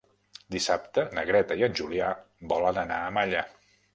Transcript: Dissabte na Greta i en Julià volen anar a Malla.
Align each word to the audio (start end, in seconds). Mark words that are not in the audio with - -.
Dissabte 0.53 1.03
na 1.17 1.25
Greta 1.31 1.57
i 1.59 1.65
en 1.69 1.77
Julià 1.81 2.09
volen 2.53 2.79
anar 2.87 3.01
a 3.09 3.15
Malla. 3.19 3.45